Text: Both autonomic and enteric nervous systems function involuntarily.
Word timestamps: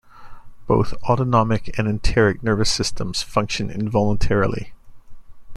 Both 0.65 0.93
autonomic 1.03 1.77
and 1.77 1.87
enteric 1.87 2.41
nervous 2.41 2.71
systems 2.71 3.21
function 3.21 3.69
involuntarily. 3.69 4.73